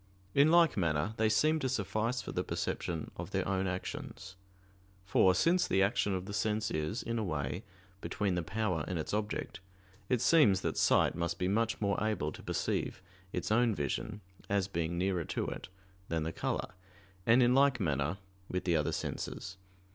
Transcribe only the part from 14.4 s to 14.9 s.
as